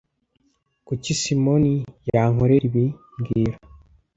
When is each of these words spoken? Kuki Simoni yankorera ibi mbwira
Kuki 0.87 1.11
Simoni 1.21 1.73
yankorera 2.13 2.63
ibi 2.69 2.85
mbwira 3.17 3.55